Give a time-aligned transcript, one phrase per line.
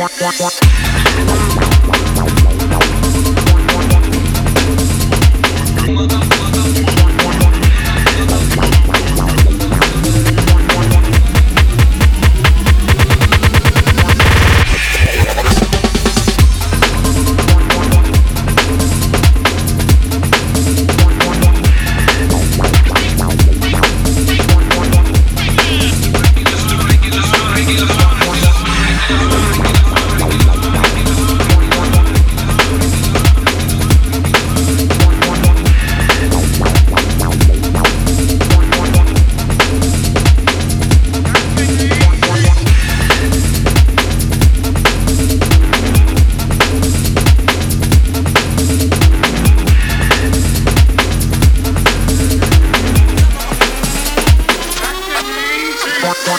[0.00, 0.30] Yeah, yeah,
[1.60, 1.69] yeah.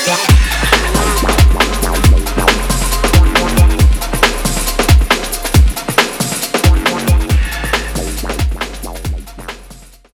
[0.07, 0.40] Yeah.